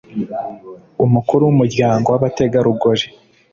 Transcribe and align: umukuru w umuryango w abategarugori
umukuru 1.05 1.41
w 1.45 1.49
umuryango 1.53 2.07
w 2.09 2.15
abategarugori 2.19 3.05